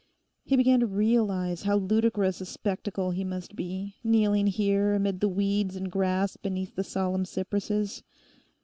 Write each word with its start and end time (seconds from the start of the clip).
He 0.43 0.55
began 0.57 0.79
to 0.79 0.87
realize 0.87 1.61
how 1.61 1.77
ludicrous 1.77 2.41
a 2.41 2.45
spectacle 2.47 3.11
he 3.11 3.23
must 3.23 3.55
be, 3.55 3.97
kneeling 4.03 4.47
here 4.47 4.95
amid 4.95 5.19
the 5.19 5.29
weeds 5.29 5.75
and 5.75 5.91
grass 5.91 6.37
beneath 6.37 6.73
the 6.75 6.83
solemn 6.83 7.23
cypresses. 7.23 8.01